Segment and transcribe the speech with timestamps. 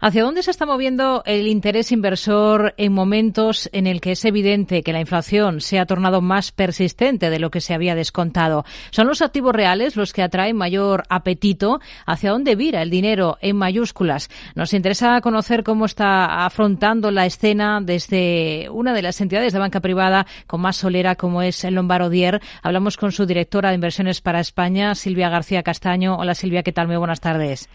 [0.00, 4.84] ¿Hacia dónde se está moviendo el interés inversor en momentos en el que es evidente
[4.84, 8.64] que la inflación se ha tornado más persistente de lo que se había descontado?
[8.92, 11.80] ¿Son los activos reales los que atraen mayor apetito?
[12.06, 14.30] ¿Hacia dónde vira el dinero en mayúsculas?
[14.54, 19.80] Nos interesa conocer cómo está afrontando la escena desde una de las entidades de banca
[19.80, 22.40] privada con más solera como es el Lombardier.
[22.62, 26.18] Hablamos con su directora de inversiones para España, Silvia García Castaño.
[26.18, 26.86] Hola Silvia, ¿qué tal?
[26.86, 27.68] Muy buenas tardes.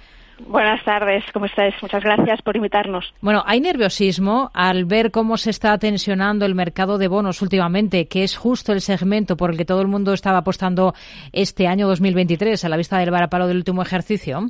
[0.48, 1.74] Buenas tardes, ¿cómo estáis?
[1.82, 3.14] Muchas gracias por invitarnos.
[3.22, 8.24] Bueno, hay nerviosismo al ver cómo se está tensionando el mercado de bonos últimamente, que
[8.24, 10.94] es justo el segmento por el que todo el mundo estaba apostando
[11.32, 14.50] este año 2023 a la vista del varapalo del último ejercicio.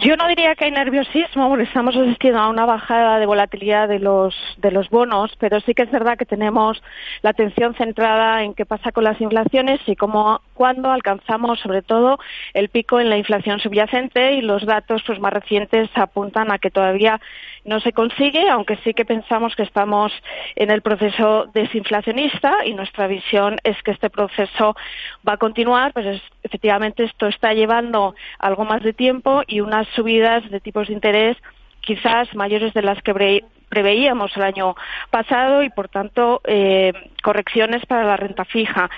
[0.00, 4.32] Yo no diría que hay nerviosismo, estamos asistiendo a una bajada de volatilidad de los,
[4.58, 6.80] de los bonos, pero sí que es verdad que tenemos
[7.22, 12.20] la atención centrada en qué pasa con las inflaciones y cómo, cuándo alcanzamos, sobre todo,
[12.54, 16.70] el pico en la inflación subyacente y los datos pues, más recientes apuntan a que
[16.70, 17.20] todavía
[17.64, 20.12] no se consigue, aunque sí que pensamos que estamos
[20.54, 24.76] en el proceso desinflacionista y nuestra visión es que este proceso
[25.26, 30.48] va a continuar, pues efectivamente esto está llevando algo más de tiempo y unas subidas
[30.50, 31.36] de tipos de interés
[31.80, 34.74] quizás mayores de las que preveíamos el año
[35.10, 38.90] pasado y por tanto eh, correcciones para la renta fija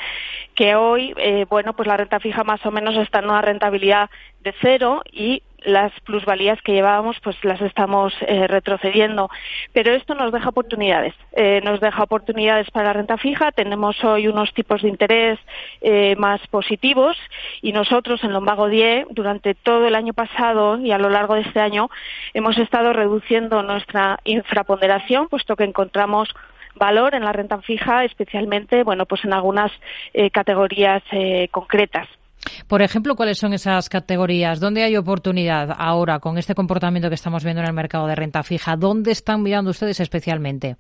[0.55, 4.11] que hoy eh, bueno pues la renta fija más o menos está en una rentabilidad
[4.43, 9.31] de cero y las plusvalías que llevábamos pues las estamos eh, retrocediendo.
[9.73, 11.15] Pero esto nos deja oportunidades.
[11.33, 13.53] Eh, nos deja oportunidades para la renta fija.
[13.53, 15.39] Tenemos hoy unos tipos de interés
[15.81, 17.17] eh, más positivos
[17.63, 21.43] y nosotros en Lombago 10 durante todo el año pasado y a lo largo de
[21.43, 21.91] este año
[22.35, 26.29] hemos estado reduciendo nuestra infraponderación puesto que encontramos
[26.75, 29.73] valor en la renta fija, especialmente bueno pues en algunas
[30.33, 31.03] categorías
[31.51, 32.09] concretas.
[32.67, 34.61] Por ejemplo, ¿cuáles son esas categorías?
[34.61, 38.43] ¿Dónde hay oportunidad ahora con este comportamiento que estamos viendo en el mercado de renta
[38.43, 38.77] fija?
[38.77, 40.77] ¿Dónde están mirando ustedes especialmente?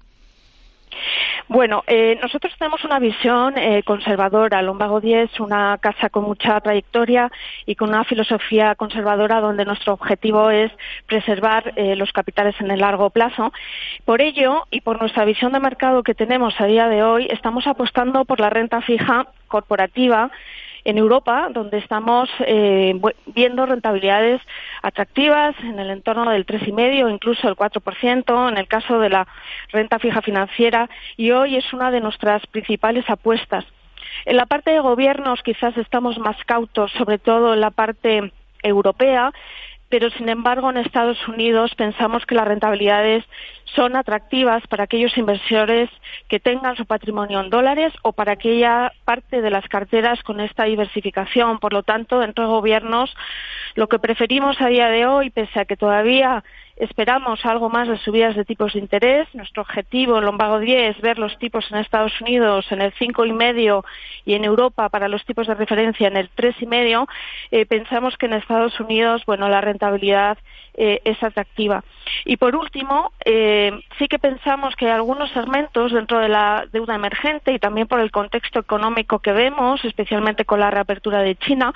[1.51, 4.63] Bueno, eh, nosotros tenemos una visión eh, conservadora.
[4.63, 7.29] Lombago 10 es una casa con mucha trayectoria
[7.67, 10.71] y con una filosofía conservadora donde nuestro objetivo es
[11.07, 13.53] preservar eh, los capitales en el largo plazo.
[14.05, 17.67] Por ello, y por nuestra visión de mercado que tenemos a día de hoy, estamos
[17.67, 20.31] apostando por la renta fija corporativa
[20.85, 24.41] en Europa, donde estamos eh, viendo rentabilidades
[24.83, 29.27] atractivas en el entorno del 3,5, incluso el 4%, en el caso de la
[29.73, 33.65] renta fija financiera, y hoy es una de nuestras principales apuestas.
[34.25, 38.33] En la parte de gobiernos quizás estamos más cautos, sobre todo en la parte
[38.63, 39.33] europea,
[39.91, 43.25] pero sin embargo en Estados Unidos pensamos que las rentabilidades
[43.75, 45.91] son atractivas para aquellos inversores
[46.29, 50.65] que tengan su patrimonio en dólares o para aquella parte de las carteras con esta
[50.65, 51.59] diversificación.
[51.59, 53.15] Por lo tanto, dentro de gobiernos,
[53.75, 56.43] lo que preferimos a día de hoy, pese a que todavía
[56.81, 59.29] Esperamos algo más de subidas de tipos de interés.
[59.35, 63.85] Nuestro objetivo en Lombago 10 es ver los tipos en Estados Unidos en el 5,5
[64.25, 67.07] y en Europa para los tipos de referencia en el 3,5.
[67.51, 70.39] Eh, pensamos que en Estados Unidos, bueno, la rentabilidad
[70.73, 71.85] eh, es atractiva.
[72.25, 76.95] Y por último, eh, sí que pensamos que hay algunos segmentos dentro de la deuda
[76.95, 81.75] emergente y también por el contexto económico que vemos, especialmente con la reapertura de China,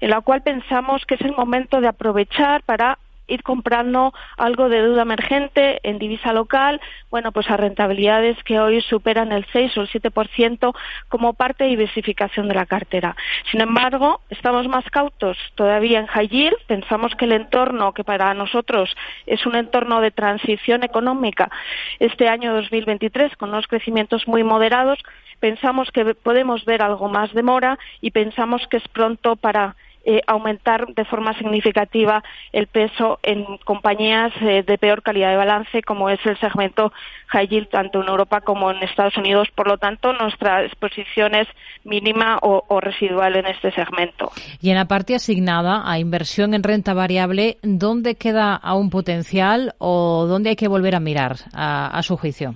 [0.00, 2.98] en la cual pensamos que es momento de aprovechar para
[3.30, 6.80] ir comprando algo de deuda emergente en divisa local,
[7.10, 10.74] bueno, pues a rentabilidades que hoy superan el 6 o el 7%
[11.08, 13.16] como parte de diversificación de la cartera.
[13.50, 16.30] Sin embargo, estamos más cautos todavía en high
[16.66, 18.94] pensamos que el entorno que para nosotros
[19.26, 21.50] es un entorno de transición económica
[21.98, 24.98] este año 2023 con unos crecimientos muy moderados,
[25.38, 30.22] pensamos que podemos ver algo más de mora y pensamos que es pronto para eh,
[30.26, 32.22] aumentar de forma significativa
[32.52, 36.92] el peso en compañías eh, de peor calidad de balance, como es el segmento
[37.26, 39.48] high yield, tanto en Europa como en Estados Unidos.
[39.54, 41.48] Por lo tanto, nuestra exposición es
[41.84, 44.32] mínima o, residual en este segmento.
[44.60, 50.26] Y en la parte asignada a inversión en renta variable, ¿dónde queda aún potencial o
[50.26, 52.54] dónde hay que volver a mirar a su juicio?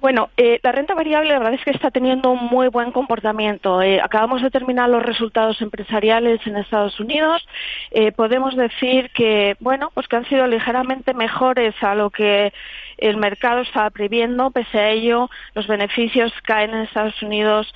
[0.00, 3.82] Bueno, eh, la renta variable la verdad es que está teniendo un muy buen comportamiento.
[3.82, 7.46] Eh, acabamos de terminar los resultados empresariales en Estados Unidos.
[7.90, 12.50] Eh, podemos decir que, bueno, pues que han sido ligeramente mejores a lo que
[12.96, 14.50] el mercado estaba previendo.
[14.50, 17.70] Pese a ello, los beneficios caen en Estados Unidos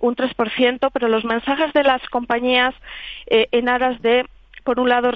[0.00, 2.74] un 3%, pero los mensajes de las compañías
[3.26, 4.26] en aras de,
[4.64, 5.12] por un lado,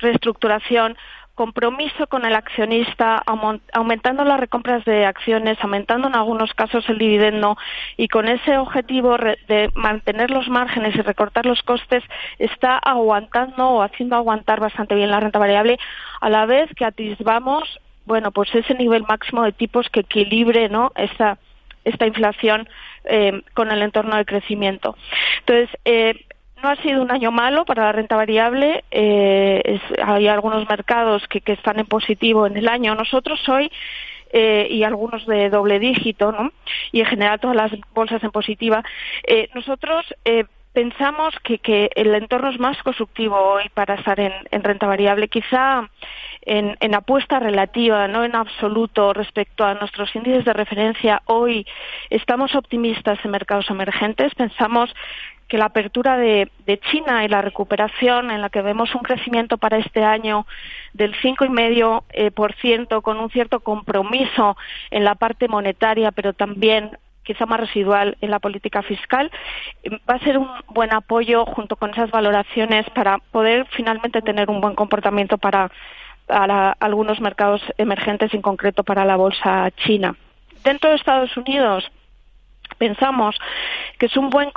[0.00, 0.96] reestructuración
[1.34, 3.22] compromiso con el accionista,
[3.72, 7.56] aumentando las recompras de acciones, aumentando en algunos casos el dividendo
[7.96, 12.04] y con ese objetivo de mantener los márgenes y recortar los costes,
[12.38, 15.78] está aguantando o haciendo aguantar bastante bien la renta variable,
[16.20, 20.92] a la vez que atisbamos, bueno, pues ese nivel máximo de tipos que equilibre, ¿no?
[20.96, 21.38] Esta,
[21.84, 22.68] esta inflación
[23.04, 24.96] eh, con el entorno de crecimiento.
[25.40, 26.26] Entonces, eh,
[26.62, 28.84] no ha sido un año malo para la renta variable.
[28.90, 32.94] Eh, hay algunos mercados que, están en positivo en el año.
[32.94, 33.70] Nosotros hoy
[34.32, 36.52] eh, y algunos de doble dígito, ¿no?
[36.92, 38.82] Y en general todas las bolsas en positiva.
[39.26, 40.06] Eh, nosotros
[40.72, 44.32] pensamos que, el entorno es más constructivo hoy para estar en,
[44.62, 45.28] renta variable.
[45.28, 45.88] Quizá
[46.42, 51.22] en, en, apuesta relativa, no en absoluto respecto a nuestros índices de referencia.
[51.26, 51.66] Hoy
[52.10, 54.34] estamos optimistas en mercados emergentes.
[54.34, 54.92] Pensamos
[55.52, 56.50] que la apertura de,
[56.90, 60.46] China y la recuperación en la que vemos un crecimiento para este año
[60.94, 64.56] del 5,5% eh, por ciento con un cierto compromiso
[64.90, 69.30] en la parte monetaria, pero también quizá más residual en la política fiscal,
[70.08, 74.60] va a ser un buen apoyo junto con esas valoraciones para poder finalmente tener un
[74.60, 75.70] buen comportamiento para,
[76.28, 80.14] algunos mercados emergentes, en concreto para la bolsa china.
[80.64, 81.90] Dentro de Estados Unidos,
[82.78, 83.36] pensamos
[83.98, 84.50] que es un buen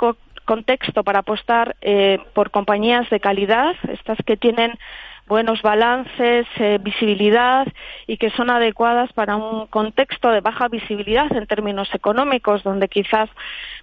[0.44, 4.78] contexto para apostar eh, por compañías de calidad, estas que tienen
[5.26, 7.66] buenos balances, eh, visibilidad
[8.06, 13.28] y que son adecuadas para un contexto de baja visibilidad en términos económicos, donde quizás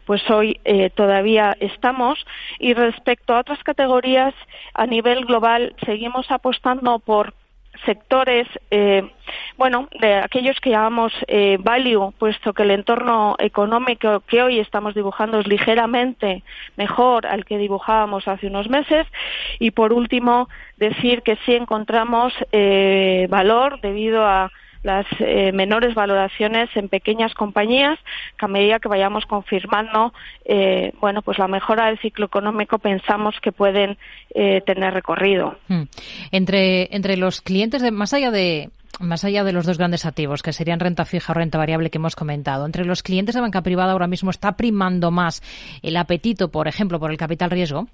[0.05, 2.25] pues hoy eh, todavía estamos.
[2.59, 4.33] Y respecto a otras categorías,
[4.73, 7.33] a nivel global seguimos apostando por
[7.85, 9.11] sectores, eh,
[9.57, 14.93] bueno, de aquellos que llamamos eh, value, puesto que el entorno económico que hoy estamos
[14.93, 16.43] dibujando es ligeramente
[16.77, 19.07] mejor al que dibujábamos hace unos meses.
[19.59, 24.51] Y por último, decir que sí encontramos eh, valor debido a
[24.83, 27.97] las eh, menores valoraciones en pequeñas compañías
[28.37, 30.13] que a medida que vayamos confirmando
[30.45, 33.97] eh, bueno pues la mejora del ciclo económico pensamos que pueden
[34.35, 35.83] eh, tener recorrido hmm.
[36.31, 38.69] entre entre los clientes de más allá de
[38.99, 41.97] más allá de los dos grandes activos, que serían renta fija o renta variable que
[41.97, 45.41] hemos comentado, entre los clientes de banca privada ahora mismo está primando más
[45.81, 47.87] el apetito, por ejemplo, por el capital riesgo.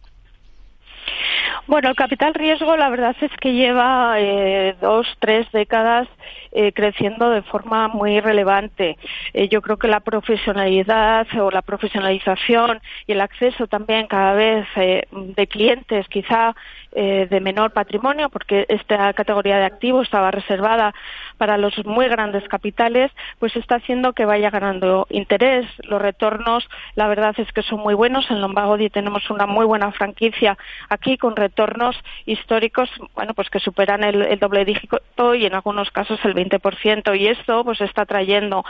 [1.67, 6.07] Bueno, el capital riesgo la verdad es que lleva eh, dos, tres décadas
[6.51, 8.97] eh, creciendo de forma muy relevante.
[9.33, 14.67] Eh, yo creo que la profesionalidad o la profesionalización y el acceso también cada vez
[14.75, 16.55] de clientes quizá
[16.91, 20.93] de menor patrimonio, porque esta categoría de activos estaba reservada
[21.37, 25.65] para los muy grandes capitales, pues está haciendo que vaya ganando interés.
[25.83, 28.29] Los retornos, la verdad es que son muy buenos.
[28.29, 30.57] En Lombagodi tenemos una muy buena franquicia
[30.89, 31.95] aquí con retornos
[32.25, 37.19] históricos, bueno, pues que superan el, doble dígito y en algunos casos el 20%.
[37.19, 38.63] Y esto, pues está trayendo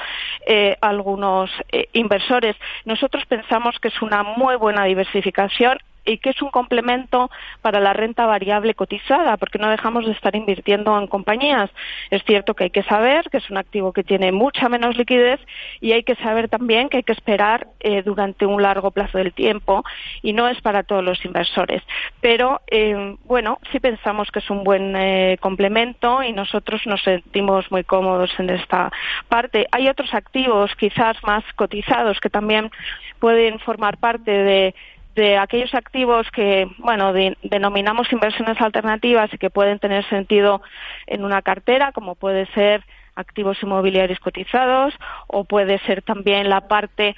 [0.46, 2.56] eh, algunos eh, inversores.
[2.86, 7.30] Nosotros pensamos que es una muy buena diversificación y que es un complemento
[7.62, 11.70] para la renta variable cotizada, porque no dejamos de estar invirtiendo en compañías.
[12.10, 15.40] Es cierto que hay que saber que es un activo que tiene mucha menos liquidez
[15.82, 19.34] y hay que saber también que hay que esperar eh, durante un largo plazo del
[19.34, 19.84] tiempo
[20.22, 21.84] y no es para todos los inversores.
[22.22, 27.72] Pero, eh, bueno, sí pensamos que es un buen eh, complemento y nosotros nos sentimos
[27.72, 28.92] muy cómodos en esta
[29.28, 29.68] parte.
[29.72, 32.72] Hay otros activos quizás más cotizados que también
[33.20, 34.76] pueden formar parte de
[35.20, 37.14] de aquellos activos que, bueno,
[37.44, 40.62] denominamos inversiones alternativas y que pueden tener sentido
[41.08, 42.84] en una cartera, como puede ser
[43.16, 44.94] activos inmobiliarios cotizados
[45.28, 47.16] o puede ser también la parte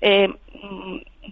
[0.00, 0.28] eh,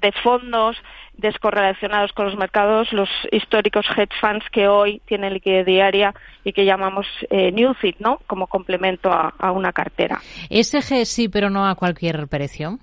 [0.00, 0.76] de fondos
[1.14, 6.14] descorrelacionados con los mercados, los históricos hedge funds que hoy tienen liquidez diaria
[6.44, 8.20] y que llamamos eh, New ¿no?
[8.26, 10.20] Como complemento a, a una cartera.
[10.50, 12.78] SG sí, pero no a cualquier precio.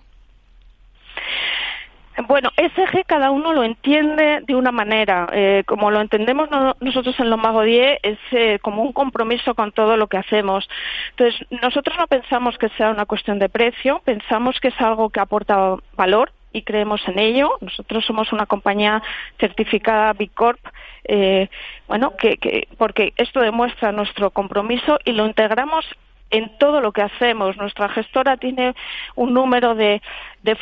[2.28, 5.30] Bueno, SG cada uno lo entiende de una manera.
[5.32, 6.50] Eh, como lo entendemos
[6.82, 10.68] nosotros en Lombago 10, es eh, como un compromiso con todo lo que hacemos.
[11.12, 15.20] Entonces, nosotros no pensamos que sea una cuestión de precio, pensamos que es algo que
[15.20, 17.52] aporta valor y creemos en ello.
[17.62, 19.02] Nosotros somos una compañía
[19.40, 20.60] certificada B Corp,
[21.06, 21.48] eh,
[21.88, 25.86] bueno, que, que, porque esto demuestra nuestro compromiso y lo integramos
[26.32, 27.58] en todo lo que hacemos.
[27.58, 28.76] Nuestra gestora tiene
[29.16, 30.02] un número de,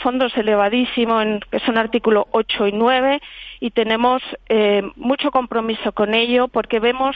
[0.02, 3.22] fondos elevadísimo, en, que son artículo 8 y 9,
[3.60, 7.16] y tenemos eh, mucho compromiso con ello porque vemos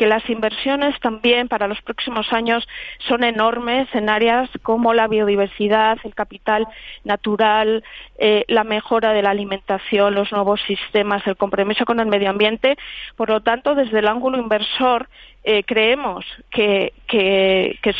[0.00, 2.66] que las inversiones también para los próximos años
[3.06, 6.66] son enormes en áreas como la biodiversidad, el capital
[7.04, 7.84] natural,
[8.18, 12.78] eh, la mejora de la alimentación, los nuevos sistemas, el compromiso con el medio ambiente.
[13.14, 15.06] Por lo tanto, desde el ángulo inversor,
[15.44, 16.94] eh, creemos que,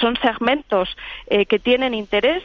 [0.00, 0.88] son segmentos
[1.26, 2.42] eh, que tienen interés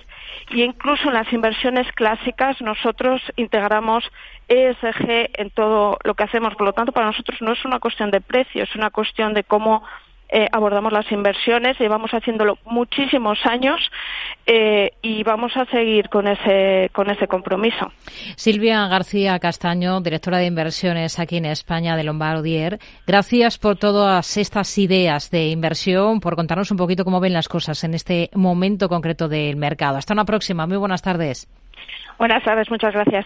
[0.50, 4.04] y incluso en las inversiones clásicas nosotros integramos
[4.48, 6.56] ESG en todo lo que hacemos.
[6.56, 9.44] Por lo tanto, para nosotros no es una cuestión de precio, es una cuestión de
[9.44, 9.84] cómo
[10.30, 11.80] eh, abordamos las inversiones.
[11.80, 13.80] Llevamos haciéndolo muchísimos años
[14.46, 17.92] eh, y vamos a seguir con ese, con ese compromiso.
[18.36, 22.80] Silvia García Castaño, directora de inversiones aquí en España de Lombardier.
[23.06, 27.84] Gracias por todas estas ideas de inversión, por contarnos un poquito cómo ven las cosas
[27.84, 29.98] en este momento concreto del mercado.
[29.98, 30.68] Hasta una próxima.
[30.68, 31.48] Muy buenas tardes.
[32.18, 32.70] Buenas tardes.
[32.70, 33.26] Muchas gracias.